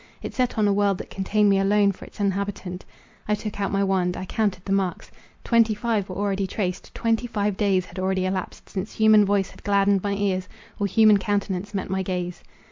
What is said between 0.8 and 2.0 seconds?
that contained me alone